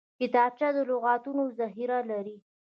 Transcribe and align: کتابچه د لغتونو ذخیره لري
کتابچه 0.19 0.67
د 0.75 0.77
لغتونو 0.89 1.43
ذخیره 1.59 1.99
لري 2.11 2.37